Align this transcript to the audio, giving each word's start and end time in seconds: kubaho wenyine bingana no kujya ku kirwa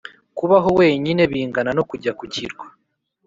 kubaho 0.37 0.69
wenyine 0.79 1.21
bingana 1.31 1.71
no 1.77 1.83
kujya 1.89 2.11
ku 2.19 2.25
kirwa 2.33 2.65